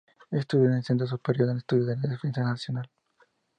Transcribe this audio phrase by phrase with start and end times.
[0.31, 2.89] Estudió en el Centro Superior de Estudios de la Defensa Nacional.